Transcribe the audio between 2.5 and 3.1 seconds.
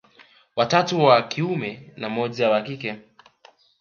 kike